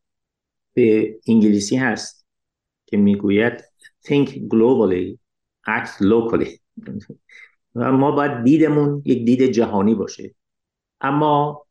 به 0.73 1.17
انگلیسی 1.27 1.75
هست 1.75 2.25
که 2.85 2.97
می‌گوید 2.97 3.53
think 4.05 4.27
globally 4.29 5.17
act 5.67 6.01
locally. 6.01 6.59
ما 7.75 8.11
باید 8.11 8.43
دیدمون 8.43 9.01
یک 9.05 9.25
دید 9.25 9.51
جهانی 9.51 9.95
باشه. 9.95 10.35
اما 11.01 11.63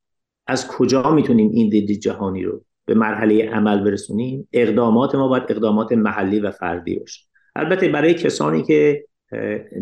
از 0.47 0.69
کجا 0.69 1.11
می‌تونیم 1.11 1.51
این 1.51 1.69
دید 1.69 2.01
جهانی 2.01 2.43
رو 2.43 2.65
به 2.85 2.95
مرحله 2.95 3.49
عمل 3.49 3.85
برسونیم؟ 3.85 4.49
اقدامات 4.53 5.15
ما 5.15 5.29
باید 5.29 5.43
اقدامات 5.49 5.93
محلی 5.93 6.41
و 6.41 6.51
فردی 6.51 6.99
باشه. 6.99 7.27
البته 7.57 7.89
برای 7.89 8.15
کسانی 8.15 8.63
که 8.63 9.05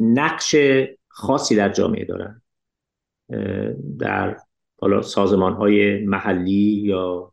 نقش 0.00 0.56
خاصی 1.08 1.56
در 1.56 1.68
جامعه 1.68 2.04
دارن 2.04 2.42
در 3.98 4.36
حالا 4.78 5.02
سازمان 5.02 5.52
های 5.52 6.04
محلی 6.04 6.82
یا 6.84 7.32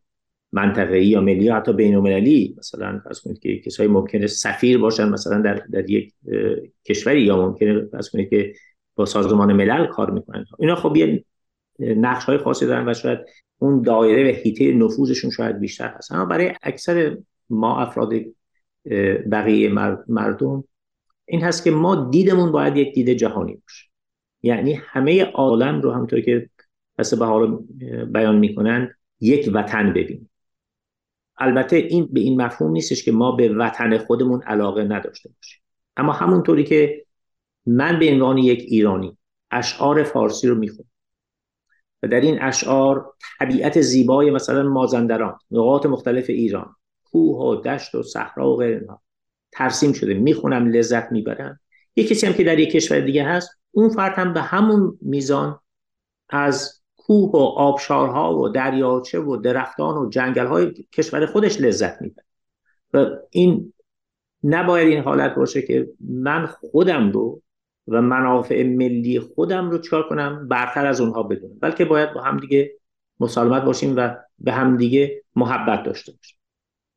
منطقه‌ای 0.52 1.06
یا 1.06 1.20
ملی 1.20 1.44
یا 1.44 1.56
حتی 1.56 1.72
بین 1.72 1.94
المللی 1.94 2.54
مثلا 2.58 3.00
فرض 3.04 3.20
کنید 3.20 3.38
که 3.38 3.58
کسایی 3.58 3.88
ممکنه 3.88 4.26
سفیر 4.26 4.78
باشن 4.78 5.08
مثلا 5.08 5.40
در, 5.40 5.62
در 5.72 5.90
یک 5.90 6.12
کشوری 6.84 7.22
یا 7.22 7.36
ممکنه 7.36 7.88
فرض 7.92 8.10
کنید 8.10 8.30
که 8.30 8.52
با 8.94 9.04
سازمان 9.04 9.52
ملل 9.52 9.86
کار 9.86 10.10
می‌کنن. 10.10 10.44
اینا 10.58 10.74
خب 10.74 10.96
یه 10.96 11.24
نقش 11.78 12.24
های 12.24 12.38
خاصی 12.38 12.66
دارن 12.66 12.88
و 12.88 12.94
شاید 12.94 13.18
اون 13.58 13.82
دایره 13.82 14.32
و 14.32 14.34
حیطه 14.34 14.72
نفوذشون 14.72 15.30
شاید 15.30 15.58
بیشتر 15.58 15.88
هست. 15.88 16.12
اما 16.12 16.24
برای 16.24 16.52
اکثر 16.62 17.16
ما 17.50 17.80
افراد 17.80 18.12
بقیه 19.30 19.68
مردم 20.08 20.64
این 21.24 21.42
هست 21.42 21.64
که 21.64 21.70
ما 21.70 22.08
دیدمون 22.10 22.52
باید 22.52 22.76
یک 22.76 22.94
دید 22.94 23.10
جهانی 23.10 23.54
باشه. 23.54 23.88
یعنی 24.42 24.72
همه 24.72 25.24
عالم 25.24 25.80
رو 25.80 25.92
همطور 25.92 26.20
که 26.20 26.50
پس 26.98 27.14
به 27.14 27.26
حال 27.26 27.58
بیان 28.06 28.38
می‌کنن 28.38 28.94
یک 29.20 29.50
وطن 29.54 29.92
ببینیم. 29.92 30.30
البته 31.36 31.76
این 31.76 32.08
به 32.12 32.20
این 32.20 32.42
مفهوم 32.42 32.72
نیستش 32.72 33.04
که 33.04 33.12
ما 33.12 33.32
به 33.32 33.48
وطن 33.48 33.98
خودمون 33.98 34.42
علاقه 34.42 34.84
نداشته 34.84 35.28
باشیم. 35.28 35.62
اما 35.96 36.12
همونطوری 36.12 36.64
که 36.64 37.04
من 37.66 37.98
به 37.98 38.12
عنوان 38.12 38.38
یک 38.38 38.64
ایرانی 38.68 39.18
اشعار 39.50 40.02
فارسی 40.02 40.48
رو 40.48 40.54
می‌خونم. 40.54 40.88
و 42.02 42.08
در 42.08 42.20
این 42.20 42.42
اشعار 42.42 43.12
طبیعت 43.38 43.80
زیبای 43.80 44.30
مثلا 44.30 44.62
مازندران 44.62 45.38
نقاط 45.50 45.86
مختلف 45.86 46.24
ایران 46.28 46.76
کوه 47.04 47.38
و 47.38 47.60
دشت 47.60 47.94
و 47.94 48.02
صحرا 48.02 48.50
و 48.50 48.56
غیر 48.56 48.86
ترسیم 49.52 49.92
شده 49.92 50.14
می‌خونم 50.14 50.68
لذت 50.68 51.12
می‌برم. 51.12 51.60
یه 51.96 52.04
کسی 52.04 52.26
هم 52.26 52.32
که 52.32 52.44
در 52.44 52.58
یک 52.58 52.70
کشور 52.70 53.00
دیگه 53.00 53.24
هست 53.24 53.50
اون 53.70 53.88
فرد 53.88 54.14
هم 54.18 54.32
به 54.32 54.40
همون 54.40 54.98
میزان 55.02 55.60
از 56.28 56.82
کوه 56.96 57.30
و 57.30 57.36
آبشارها 57.36 58.38
و 58.38 58.48
دریاچه 58.48 59.20
و 59.20 59.36
درختان 59.36 59.96
و 59.96 60.08
جنگل 60.08 60.72
کشور 60.92 61.26
خودش 61.26 61.60
لذت 61.60 62.02
می‌بره. 62.02 62.24
و 62.94 63.06
این 63.30 63.72
نباید 64.44 64.88
این 64.88 65.02
حالت 65.02 65.34
باشه 65.34 65.62
که 65.62 65.88
من 66.00 66.46
خودم 66.46 67.12
رو 67.12 67.42
و 67.88 68.02
منافع 68.02 68.62
ملی 68.62 69.20
خودم 69.20 69.70
رو 69.70 69.78
چکار 69.78 70.08
کنم؟ 70.08 70.48
برتر 70.48 70.86
از 70.86 71.00
اونها 71.00 71.22
بدونم. 71.22 71.58
بلکه 71.60 71.84
باید 71.84 72.12
با 72.14 72.22
هم 72.22 72.36
دیگه 72.36 72.74
مسالمت 73.20 73.62
باشیم 73.62 73.94
و 73.96 74.16
به 74.38 74.52
هم 74.52 74.76
دیگه 74.76 75.22
محبت 75.36 75.82
داشته 75.82 76.12
باشیم. 76.12 76.38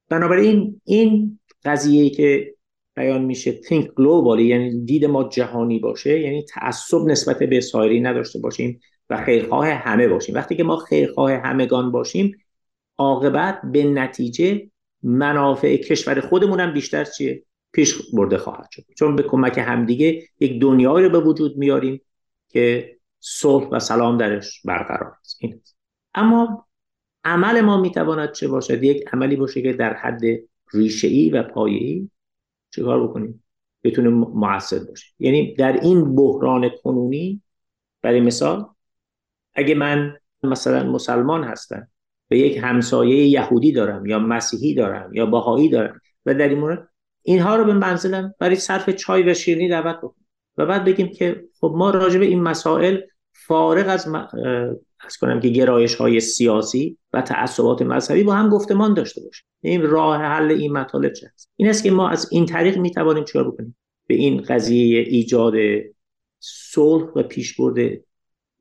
بنابراین 0.10 0.82
این 0.84 1.40
قضیه 1.66 2.10
که 2.10 2.56
بیان 2.96 3.22
میشه 3.22 3.62
think 3.62 3.86
globally 3.86 4.42
یعنی 4.42 4.86
دید 4.86 5.06
ما 5.06 5.30
جهانی 5.30 5.80
باشه 5.80 6.20
یعنی 6.20 6.44
تعصب 6.44 7.02
نسبت 7.06 7.40
به 7.40 7.62
سایری 7.62 8.02
نداشته 8.02 8.40
باشیم 8.40 8.80
و 9.10 9.24
خیرخواه 9.24 9.70
همه 9.70 10.08
باشیم. 10.08 10.36
وقتی 10.36 10.56
که 10.56 10.64
ما 10.64 10.78
خیرخواه 10.78 11.32
همگان 11.32 11.92
باشیم 11.92 12.38
عاقبت 12.98 13.62
به 13.74 13.84
نتیجه 13.84 14.70
منافع 15.04 15.78
کشور 15.78 16.22
خودمون 16.22 16.60
هم 16.60 16.74
بیشتر 16.74 17.04
چیه؟ 17.04 17.44
پیش 17.76 18.12
برده 18.14 18.38
خواهد 18.38 18.72
شد. 18.72 18.84
چون 18.98 19.16
به 19.16 19.24
کمک 19.24 19.58
همدیگه 19.58 20.24
یک 20.40 20.62
دنیایی 20.62 21.06
رو 21.06 21.12
به 21.12 21.28
وجود 21.28 21.58
میاریم 21.58 22.02
که 22.50 22.96
صلح 23.20 23.68
و 23.68 23.80
سلام 23.80 24.18
درش 24.18 24.62
برقرار 24.66 25.14
است. 25.22 25.38
این 25.40 25.62
اما 26.14 26.68
عمل 27.24 27.62
ما 27.62 27.82
می‌تواند 27.82 28.32
چه 28.32 28.48
باشد؟ 28.48 28.84
یک 28.84 29.06
عملی 29.14 29.36
باشه 29.36 29.62
که 29.62 29.74
در 29.74 29.94
حد 29.94 30.22
ریشه 30.74 31.30
و 31.34 31.44
پایه‌ای 31.44 32.10
چیکار 32.76 33.08
بکنیم؟ 33.08 33.44
بتونه 33.84 34.10
موثر 34.10 34.80
باشه 34.80 35.08
یعنی 35.20 35.54
در 35.54 35.80
این 35.80 36.16
بحران 36.16 36.70
کنونی 36.84 37.42
برای 38.02 38.22
مثال 38.22 38.66
اگه 39.54 39.76
من 39.76 40.18
مثلا 40.44 40.92
مسلمان 40.92 41.44
هستم 41.44 41.88
و 42.32 42.36
یک 42.36 42.58
همسایه 42.58 43.28
یهودی 43.28 43.72
دارم 43.72 44.06
یا 44.06 44.20
مسیحی 44.20 44.74
دارم 44.74 45.14
یا 45.14 45.26
باهایی 45.26 45.70
دارم 45.70 46.02
و 46.26 46.34
در 46.34 46.50
این 46.50 46.60
مورد 46.60 46.90
اینها 47.26 47.56
رو 47.56 47.66
به 47.66 47.74
منزلم 47.74 48.34
برای 48.40 48.56
صرف 48.56 48.90
چای 48.90 49.30
و 49.30 49.34
شیرینی 49.34 49.70
دعوت 49.70 49.98
بکنم 49.98 50.26
و 50.58 50.66
بعد 50.66 50.86
بگیم 50.86 51.08
که 51.08 51.46
خب 51.60 51.74
ما 51.78 51.90
راجع 51.90 52.20
به 52.20 52.26
این 52.26 52.44
مسائل 52.44 52.98
فارغ 53.34 53.90
از 53.90 54.08
از 55.00 55.18
کنم 55.18 55.40
که 55.40 55.50
گرایش 55.50 55.96
های 55.96 56.20
سیاسی 56.20 56.98
و 57.14 57.22
تعصبات 57.22 57.82
مذهبی 57.82 58.24
با 58.24 58.34
هم 58.34 58.50
گفتمان 58.50 58.94
داشته 58.94 59.22
باشیم. 59.22 59.46
این 59.62 59.82
راه 59.82 60.22
حل 60.22 60.52
این 60.52 60.74
مطالب 60.74 61.14
چه 61.14 61.32
هست 61.34 61.50
این 61.56 61.70
است 61.70 61.84
که 61.84 61.92
ما 61.92 62.10
از 62.10 62.28
این 62.32 62.46
طریق 62.46 62.78
می 62.78 62.92
توانیم 62.92 63.24
چیکار 63.24 63.52
بکنیم؟ 63.52 63.78
به 64.08 64.16
این 64.16 64.42
قضیه 64.42 65.00
ایجاد 65.00 65.54
صلح 66.40 67.06
و 67.16 67.24
پیشبرد 67.24 68.02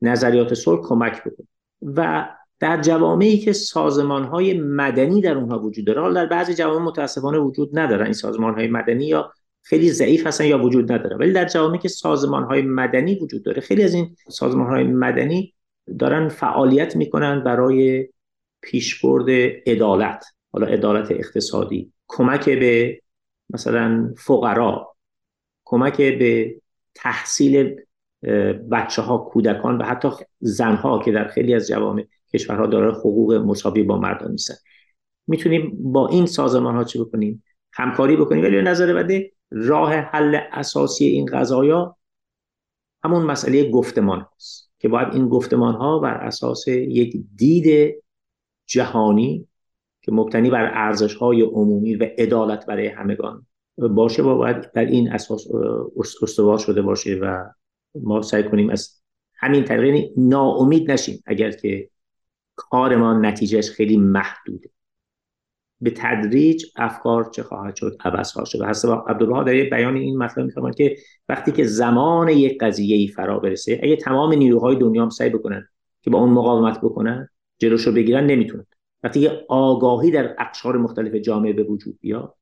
نظریات 0.03 0.55
صلح 0.55 0.81
کمک 0.83 1.21
بکنیم. 1.21 1.49
و 1.83 2.29
در 2.65 2.81
جوامعی 2.81 3.39
که 3.39 3.53
سازمان 3.53 4.25
های 4.25 4.59
مدنی 4.59 5.21
در 5.21 5.35
اونها 5.39 5.59
وجود 5.59 5.87
داره. 5.87 6.01
حالا 6.01 6.15
در 6.15 6.27
بعضی 6.27 6.55
جوامع 6.55 6.85
متاسفانه 6.85 7.39
وجود 7.39 7.79
ندارن 7.79 8.05
این 8.05 8.13
سازمان 8.13 8.55
های 8.55 8.69
مدنی 8.69 9.07
یا 9.07 9.33
خیلی 9.63 9.91
ضعیف 9.91 10.27
هستن 10.27 10.45
یا 10.45 10.63
وجود 10.63 10.93
نداره. 10.93 11.17
ولی 11.17 11.33
در 11.33 11.45
جوامعی 11.45 11.79
که 11.79 11.89
سازمان 11.89 12.45
های 12.45 12.63
مدنی 12.63 13.15
وجود 13.15 13.43
داره 13.43 13.61
خیلی 13.61 13.83
از 13.83 13.95
این 13.95 14.17
سازمان 14.29 14.67
های 14.67 14.85
مدنی 14.85 15.55
دارن 15.99 16.29
فعالیت 16.29 16.97
می‌کنن 16.97 17.45
برای 17.45 18.09
پیشبرد 18.61 19.31
عدالت. 19.67 20.25
حالا 20.53 20.67
عدالت 20.67 21.11
اقتصادی. 21.11 21.93
کمک 22.09 22.51
به 22.51 23.01
مثلا 23.51 24.15
فقرا. 24.17 24.95
کمک 25.65 25.97
به 25.97 26.55
تحصیل 26.95 27.77
بچه 28.71 29.03
ها 29.03 29.19
کودکان 29.19 29.79
و 29.79 29.85
حتی 29.85 30.09
زنها 30.41 30.99
که 30.99 31.13
در 31.13 31.29
خیلی 31.29 31.55
از 31.55 31.69
جوامع 31.69 32.07
کشورها 32.35 32.67
داره 32.67 32.93
حقوق 32.93 33.35
مساوی 33.35 33.83
با 33.83 33.99
مردان 33.99 34.31
نیستن. 34.31 34.55
می‌تونیم 35.27 35.93
با 35.93 36.09
این 36.09 36.27
سازمان 36.27 36.75
ها 36.75 36.85
چی 36.85 36.99
بکنیم؟ 36.99 37.45
همکاری 37.73 38.17
بکنیم. 38.17 38.45
ولی 38.45 38.63
نظر 38.63 38.95
بده 38.95 39.33
راه 39.51 39.95
حل 39.95 40.39
اساسی 40.53 41.05
این 41.05 41.27
قضایا 41.27 41.97
همون 43.05 43.23
مسئله 43.23 43.71
گفتمان 43.71 44.27
هست 44.37 44.71
که 44.79 44.89
باید 44.89 45.09
این 45.15 45.29
گفتمان 45.29 45.75
ها 45.75 45.99
بر 45.99 46.15
اساس 46.15 46.69
یک 46.69 47.17
دید 47.37 47.95
جهانی 48.67 49.49
که 50.03 50.13
مبتنی 50.13 50.51
بر 50.51 50.71
ارزش 50.75 51.15
های 51.15 51.43
عمومی 51.43 51.95
و 51.95 52.07
عدالت 52.19 52.67
برای 52.67 52.87
همگان 52.87 53.47
باشه 53.79 54.23
و 54.23 54.37
باید 54.37 54.73
بر 54.73 54.85
این 54.85 55.13
اساس 55.13 55.47
استوار 56.23 56.59
شده 56.59 56.83
باشه 56.83 57.15
و 57.15 57.45
ما 57.95 58.23
سعی 58.23 58.43
کنیم 58.43 58.71
از 58.71 59.01
همین 59.35 59.65
طریق 59.65 59.85
یعنی 59.85 60.13
ناامید 60.17 60.91
نشیم 60.91 61.23
اگر 61.27 61.51
که 61.51 61.91
کار 62.57 62.97
ما 62.97 63.21
نتیجهش 63.21 63.71
خیلی 63.71 63.97
محدوده. 63.97 64.71
به 65.81 65.91
تدریج 65.97 66.65
افکار 66.77 67.31
چه 67.31 67.43
خواهد 67.43 67.77
شد؟ 67.77 67.97
عوض 68.05 68.33
خواهد 68.33 68.49
شد. 68.49 68.61
و 68.61 68.67
حسب 68.67 69.03
عبدالله 69.09 69.45
در 69.45 69.77
بیان 69.77 69.97
این 69.97 70.19
مطلب 70.19 70.45
میفرماید 70.45 70.75
که 70.75 70.97
وقتی 71.29 71.53
که 71.53 71.65
زمان 71.65 72.29
یک 72.29 72.59
قضیه 72.61 72.97
ای 72.97 73.09
فرا 73.09 73.39
برسه 73.39 73.81
اگه 73.83 73.97
تمام 73.97 74.33
نیروهای 74.33 74.77
دنیا 74.77 75.03
هم 75.03 75.11
سعی 75.11 75.31
بکنن 75.31 75.69
که 76.03 76.11
با 76.11 76.19
اون 76.19 76.31
مقاومت 76.31 76.81
بکنن 76.81 77.29
جلوشو 77.59 77.93
بگیرن 77.93 78.27
نمی‌تونن. 78.27 78.67
وقتی 79.03 79.21
که 79.21 79.45
آگاهی 79.49 80.11
در 80.11 80.37
اقشار 80.39 80.77
مختلف 80.77 81.15
جامعه 81.15 81.53
به 81.53 81.63
وجود 81.63 81.99
بیاد 82.01 82.35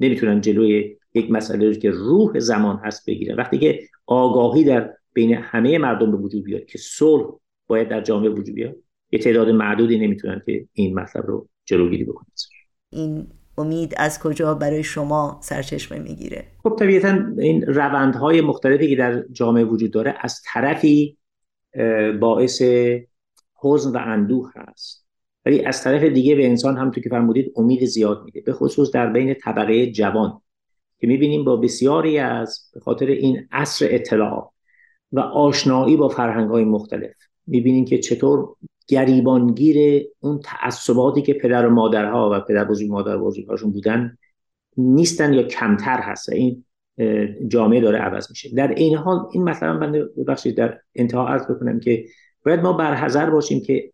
نمی‌تونن 0.00 0.40
جلوی 0.40 0.96
یک 1.14 1.30
مسئله 1.30 1.68
رو 1.68 1.74
که 1.74 1.90
روح 1.90 2.38
زمان 2.38 2.80
هست 2.84 3.06
بگیرن. 3.06 3.36
وقتی 3.36 3.58
که 3.58 3.80
آگاهی 4.06 4.64
در 4.64 4.94
بین 5.12 5.34
همه 5.34 5.78
مردم 5.78 6.10
به 6.10 6.16
وجود 6.16 6.44
بیاد 6.44 6.64
که 6.64 6.78
صلح 6.78 7.26
باید 7.66 7.88
در 7.88 8.00
جامعه 8.00 8.30
وجود 8.30 8.54
بیاد 8.54 8.76
یه 9.10 9.18
تعداد 9.18 9.48
معدودی 9.48 9.98
نمی‌تونن 9.98 10.42
که 10.46 10.66
این 10.72 10.94
مطلب 10.94 11.26
رو 11.26 11.48
جلوگیری 11.64 12.04
بکنن. 12.04 12.26
این 12.90 13.26
امید 13.58 13.94
از 13.96 14.20
کجا 14.22 14.54
برای 14.54 14.82
شما 14.82 15.40
سرچشمه 15.42 15.98
می‌گیره؟ 15.98 16.44
خب 16.62 16.76
طبیعتا 16.78 17.18
این 17.38 17.62
روندهای 17.62 18.40
مختلفی 18.40 18.88
که 18.88 18.96
در 18.96 19.24
جامعه 19.32 19.64
وجود 19.64 19.90
داره 19.90 20.14
از 20.20 20.42
طرفی 20.46 21.18
باعث 22.20 22.62
حزن 23.62 23.92
و 23.92 23.98
اندوه 24.00 24.52
هست. 24.56 25.06
ولی 25.46 25.64
از 25.64 25.82
طرف 25.82 26.02
دیگه 26.02 26.34
به 26.34 26.46
انسان 26.46 26.76
هم 26.76 26.90
تو 26.90 27.00
که 27.00 27.08
فرمودید 27.08 27.52
امید 27.56 27.84
زیاد 27.84 28.22
میده. 28.24 28.40
به 28.40 28.52
خصوص 28.52 28.90
در 28.90 29.12
بین 29.12 29.34
طبقه 29.34 29.90
جوان 29.90 30.40
که 30.98 31.06
می‌بینیم 31.06 31.44
با 31.44 31.56
بسیاری 31.56 32.18
از 32.18 32.60
به 32.74 32.80
خاطر 32.80 33.06
این 33.06 33.48
عصر 33.52 33.86
اطلاع 33.90 34.52
و 35.12 35.20
آشنایی 35.20 35.96
با 35.96 36.08
فرهنگ 36.08 36.50
های 36.50 36.64
مختلف 36.64 37.10
می‌بینیم 37.46 37.84
که 37.84 37.98
چطور 37.98 38.56
گریبانگیر 38.88 40.06
اون 40.20 40.40
تعصباتی 40.44 41.22
که 41.22 41.34
پدر 41.34 41.66
و 41.66 41.70
مادرها 41.70 42.30
و 42.32 42.40
پدر 42.40 42.64
بزرگ 42.64 42.90
مادر 42.90 43.16
بزرگهاشون 43.18 43.72
بودن 43.72 44.18
نیستن 44.76 45.32
یا 45.32 45.42
کمتر 45.42 46.00
هست 46.00 46.28
این 46.28 46.64
جامعه 47.48 47.80
داره 47.80 47.98
عوض 47.98 48.30
میشه. 48.30 48.54
در 48.54 48.68
این 48.68 48.96
حال 48.96 49.26
این 49.32 49.42
مثلا 49.42 49.78
من 49.78 49.92
ببخشید 49.92 50.56
در 50.56 50.78
انتها 50.94 51.28
عرض 51.28 51.44
بکنم 51.44 51.80
که 51.80 52.04
باید 52.44 52.60
ما 52.60 52.72
برحذر 52.72 53.30
باشیم 53.30 53.60
که 53.60 53.92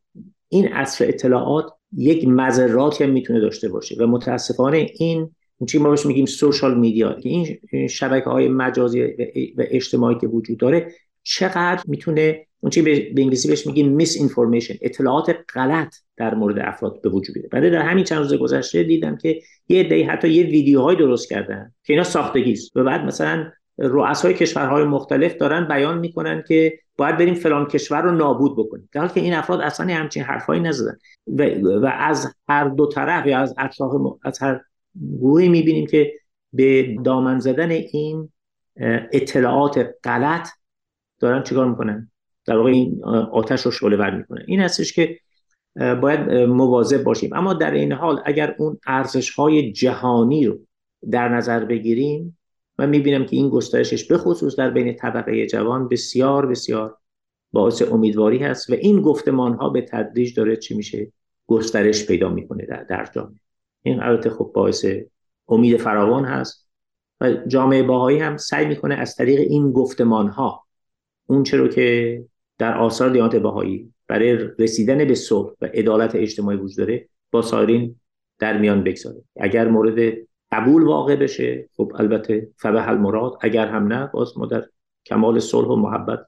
این 0.49 0.69
عصر 0.69 1.09
اطلاعات 1.09 1.73
یک 1.97 2.29
مذراتی 2.29 3.05
هم 3.05 3.11
می‌تونه 3.11 3.41
داشته 3.41 3.69
باشه 3.69 3.97
و 3.99 4.07
متاسفانه 4.07 4.91
این 4.99 5.31
چی 5.67 5.79
ما 5.79 5.91
بهش 5.91 6.07
میگیم 6.07 6.27
سوشال 6.27 6.79
میدیا 6.79 7.17
این 7.23 7.59
شبکه 7.89 8.31
های 8.31 8.49
مجازی 8.49 9.03
و 9.57 9.65
اجتماعی 9.71 10.17
که 10.21 10.27
وجود 10.27 10.59
داره 10.59 10.93
چقدر 11.23 11.83
می‌تونه 11.87 12.47
اون 12.64 12.71
چی 12.71 12.83
به 12.83 13.23
انگلیسی 13.23 13.49
بهش 13.49 13.66
میگیم 13.66 13.88
میس 13.88 14.16
اینفورمیشن 14.16 14.75
اطلاعات 14.83 15.37
غلط 15.54 15.94
در 16.16 16.35
مورد 16.35 16.59
افراد 16.59 17.00
به 17.02 17.09
وجود 17.09 17.35
بیاره 17.35 17.49
بعد 17.49 17.73
در 17.73 17.83
همین 17.83 18.04
چند 18.04 18.18
روز 18.18 18.35
گذشته 18.35 18.83
دیدم 18.83 19.16
که 19.16 19.40
یه 19.68 19.80
عده‌ای 19.80 20.02
حتی 20.02 20.28
یه 20.28 20.44
ویدیوهای 20.44 20.97
درست 20.97 21.28
کردن 21.28 21.73
که 21.85 21.92
اینا 21.92 22.04
ساختگی 22.04 22.52
است 22.52 22.76
و 22.76 22.85
بعد 22.85 23.00
مثلا 23.00 23.50
رؤسای 23.78 24.35
کشورهای 24.35 24.85
مختلف 24.85 25.37
دارن 25.37 25.68
بیان 25.68 25.99
می‌کنن 25.99 26.44
که 26.49 26.78
باید 26.97 27.16
بریم 27.16 27.35
فلان 27.35 27.66
کشور 27.66 28.02
رو 28.02 28.12
نابود 28.12 28.56
بکنیم. 28.56 28.88
در 28.92 29.00
حالی 29.00 29.12
که 29.12 29.21
این 29.21 29.35
افراد 29.35 29.61
اصلا 29.61 29.94
همچین 29.94 30.23
حرفایی 30.23 30.61
نزدن. 30.61 30.97
و, 31.26 31.42
و 31.83 31.90
از 31.99 32.35
هر 32.49 32.68
دو 32.68 32.87
طرف 32.87 33.26
یا 33.26 33.38
از 33.38 33.54
اطراف 33.59 33.92
از 34.25 34.38
هر 34.38 34.61
گروهی 35.21 35.49
می‌بینیم 35.49 35.87
که 35.87 36.12
به 36.52 36.97
دامن 37.04 37.38
زدن 37.38 37.71
این 37.71 38.33
اطلاعات 39.12 39.90
غلط 40.04 40.49
دارن 41.21 41.42
چیکار 41.42 41.68
می‌کنن؟ 41.71 42.11
در 42.47 42.57
واقع 42.57 42.71
این 42.71 43.05
آتش 43.33 43.63
رو 43.63 43.71
شعله 43.71 43.97
ور 43.97 44.17
می‌کنه. 44.17 44.45
این 44.47 44.61
هستش 44.61 44.93
که 44.93 45.19
باید 45.77 46.21
مواظب 46.31 47.03
باشیم. 47.03 47.31
اما 47.35 47.55
در 47.55 47.71
این 47.71 47.93
حال 47.93 48.23
اگر 48.25 48.55
اون 48.59 48.78
ارزش 48.87 49.30
های 49.30 49.73
جهانی 49.73 50.47
رو 50.47 50.59
در 51.11 51.28
نظر 51.28 51.65
بگیریم 51.65 52.39
من 52.78 52.89
می‌بینم 52.89 53.26
که 53.26 53.37
این 53.37 53.49
گسترشش 53.49 54.04
به 54.04 54.19
خصوص 54.19 54.57
در 54.57 54.71
بین 54.71 54.97
طبقه 54.97 55.47
جوان 55.47 55.89
بسیار 55.89 56.47
بسیار 56.47 56.97
باعث 57.52 57.83
امیدواری 57.83 58.39
هست 58.39 58.71
و 58.71 58.73
این 58.75 59.02
گفتمان 59.02 59.54
ها 59.54 59.69
به 59.69 59.80
تدریج 59.80 60.37
داره 60.37 60.57
چی 60.57 60.76
میشه؟ 60.76 61.13
گسترش 61.47 62.07
پیدا 62.07 62.28
می‌کنه 62.28 62.67
در, 62.67 62.83
در 62.83 63.09
جامعه. 63.15 63.41
این 63.83 64.00
البته 64.00 64.30
خب 64.30 64.50
باعث 64.54 64.87
امید 65.49 65.76
فراوان 65.76 66.25
هست 66.25 66.69
و 67.21 67.33
جامعه 67.33 67.83
باهایی 67.83 68.19
هم 68.19 68.37
سعی 68.37 68.67
می‌کنه 68.67 68.95
از 68.95 69.15
طریق 69.17 69.41
این 69.41 69.73
گفتمان 69.73 70.28
ها 70.28 70.65
اون 71.26 71.43
چرا 71.43 71.69
که 71.69 72.25
در 72.58 72.78
آثار 72.78 73.10
دیانت 73.10 73.36
بهایی 73.36 73.93
برای 74.08 74.38
رسیدن 74.58 75.04
به 75.04 75.14
صلح 75.14 75.50
و 75.60 75.67
عدالت 75.67 76.14
اجتماعی 76.14 76.56
وجود 76.58 76.76
داره 76.78 77.08
با 77.30 77.43
سایرین 77.43 78.00
در 78.38 78.58
میان 78.58 78.84
بگذاره 78.84 79.23
اگر 79.40 79.69
مورد 79.69 80.14
قبول 80.52 80.82
واقع 80.82 81.17
بشه 81.17 81.69
خب 81.76 81.93
البته 81.99 82.49
فبه 82.56 82.88
المراد 82.88 83.32
اگر 83.40 83.67
هم 83.67 83.93
نه 83.93 84.06
باز 84.06 84.38
ما 84.38 84.47
در 84.47 84.64
کمال 85.06 85.38
صلح 85.38 85.69
و 85.69 85.76
محبت 85.76 86.26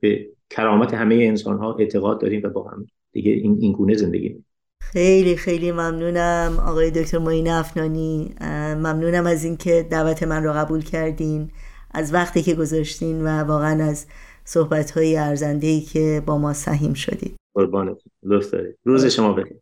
به 0.00 0.28
کرامت 0.50 0.94
همه 0.94 1.14
انسان 1.14 1.58
ها 1.58 1.74
اعتقاد 1.74 2.20
داریم 2.20 2.40
و 2.44 2.48
با 2.48 2.68
هم 2.68 2.86
دیگه 3.12 3.32
این, 3.32 3.58
این 3.60 3.72
گونه 3.72 3.94
زندگی 3.94 4.28
میم. 4.28 4.46
خیلی 4.80 5.36
خیلی 5.36 5.72
ممنونم 5.72 6.58
آقای 6.66 6.90
دکتر 6.90 7.18
معین 7.18 7.48
افنانی 7.48 8.34
ممنونم 8.76 9.26
از 9.26 9.44
اینکه 9.44 9.86
دعوت 9.90 10.22
من 10.22 10.44
رو 10.44 10.52
قبول 10.52 10.82
کردین 10.82 11.50
از 11.90 12.14
وقتی 12.14 12.42
که 12.42 12.54
گذاشتین 12.54 13.22
و 13.22 13.28
واقعا 13.28 13.84
از 13.84 14.06
صحبت 14.44 14.90
های 14.90 15.16
ارزنده 15.16 15.66
ای 15.66 15.80
که 15.80 16.22
با 16.26 16.38
ما 16.38 16.52
سهیم 16.52 16.94
شدید. 16.94 17.36
قربانت. 17.54 17.96
لطف 18.22 18.50
دارید 18.50 18.78
روز 18.84 19.06
شما 19.06 19.32
بخیر. 19.32 19.56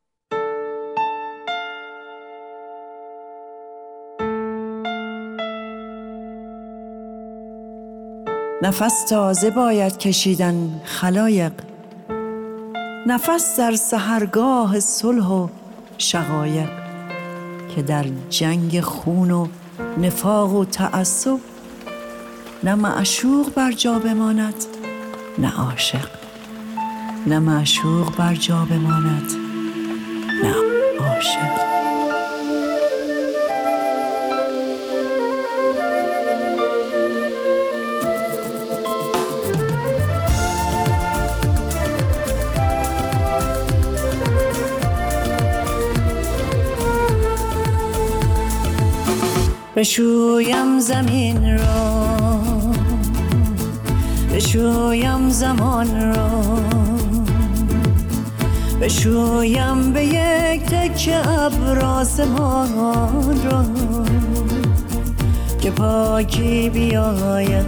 نفس 8.62 9.04
تازه 9.08 9.50
باید 9.50 9.98
کشیدن 9.98 10.80
خلایق. 10.84 11.52
نفس 13.06 13.58
در 13.58 13.72
سهرگاه 13.72 14.80
صلح 14.80 15.28
و 15.28 15.48
شقایق. 15.98 16.68
که 17.74 17.82
در 17.82 18.04
جنگ 18.30 18.80
خون 18.80 19.30
و 19.30 19.46
نفاق 19.98 20.54
و 20.54 20.64
تعصب 20.64 21.38
نه 22.64 22.74
معشوق 22.74 23.54
بر 23.54 23.72
جا 23.72 23.98
بماند. 23.98 24.71
نه 25.38 25.50
عاشق 25.60 26.08
نه 27.26 27.38
معشوق 27.38 28.16
بر 28.16 28.34
جا 28.34 28.64
بماند 28.64 29.30
نه 30.42 30.54
عاشق. 31.00 31.72
بشویم 49.76 50.80
زمین 50.80 51.58
را 51.58 52.11
بشویم 54.42 55.28
زمان 55.28 56.14
را. 56.14 56.30
بشویم 58.80 59.92
به 59.92 60.04
یک 60.04 60.64
تک 60.64 61.10
ابراز 61.24 62.20
آسمان 62.20 63.40
را. 63.44 63.64
که 65.60 65.70
پاکی 65.70 66.70
بیایم. 66.70 67.66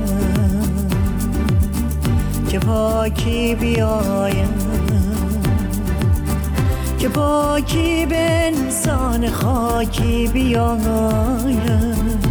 که 2.48 2.58
پاکی 2.58 3.54
بیایم. 3.54 4.54
که 6.98 7.08
پاکی 7.08 8.06
به 8.06 8.46
انسان 8.46 9.30
خاکی 9.30 10.28
بیایم. 10.32 12.23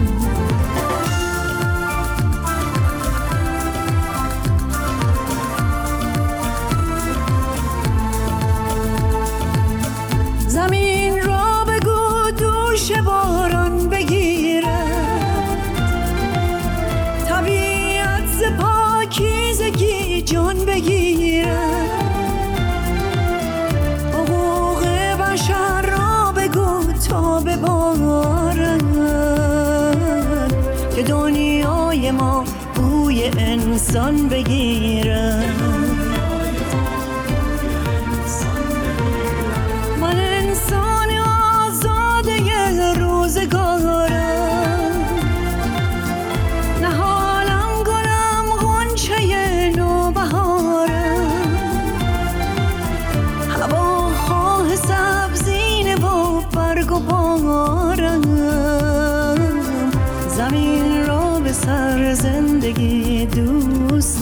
done. 34.04 34.43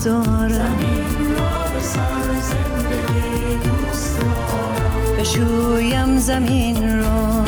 دارم 0.04 0.78
بشویم 5.18 6.18
زمین 6.18 6.98
را 6.98 7.44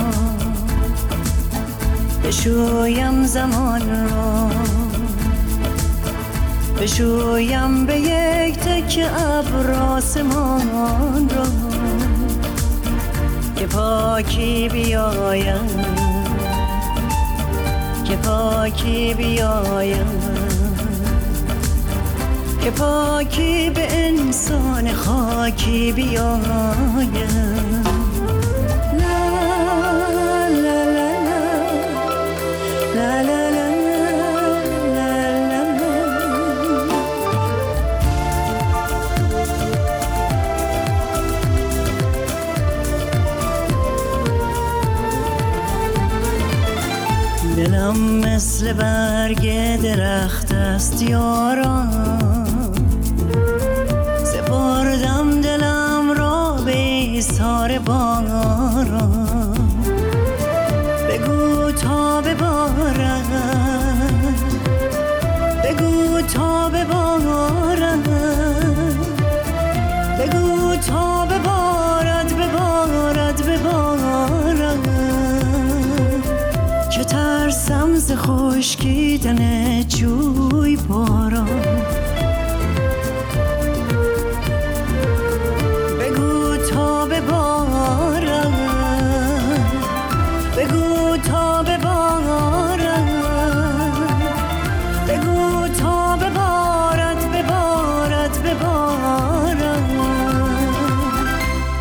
بشویم 2.25 3.25
زمان 3.25 3.83
را 4.11 4.51
بشویم 6.81 7.87
به 7.87 7.97
یک 7.99 8.59
تک 8.59 9.11
ابر 9.17 9.71
آسمان 9.71 11.29
را 11.37 11.47
که 13.57 13.67
پاکی 13.67 14.69
بیایم. 14.69 15.69
که 18.05 18.17
پاکی 18.17 19.15
بیایم. 19.15 20.34
که 22.65 22.71
پاکی 22.71 23.71
به 23.71 23.87
انسان 23.91 24.93
خاکی 24.93 25.93
بیاید 25.93 27.55
دلم 47.57 47.97
مثل 47.99 48.73
برگ 48.73 49.47
درخت 49.83 50.53
است 50.53 51.03
یاران 51.03 52.24
باران 57.87 59.55
بگو 61.09 61.73
تا 61.73 62.21
ببارد 62.21 63.29
بگو 65.65 66.21
تا 66.35 66.69
ببارد 66.69 68.09
بگو 70.19 70.77
تا 70.77 71.27
ببارد 71.27 72.37
ببارد 72.37 73.43
ببارد 73.47 74.89
که 76.91 77.05
ترسم 77.05 77.95
ز 77.95 78.13
خشکیدن 78.13 79.64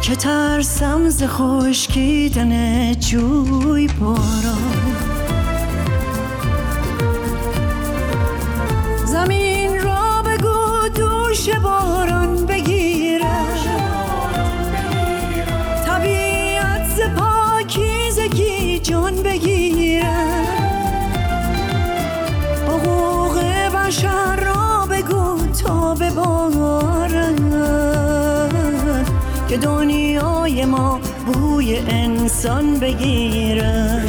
که 0.03 0.15
ترسم 0.15 1.09
ز 1.09 1.23
خشکیدن 1.23 2.93
جوی 2.93 3.87
باران 3.87 5.12
که 29.53 29.59
دنیای 29.59 30.65
ما 30.65 30.99
بوی 31.25 31.77
انسان 31.77 32.79
بگیرد 32.79 34.07